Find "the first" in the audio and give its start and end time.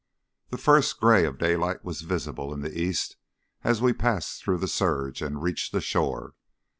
0.49-0.99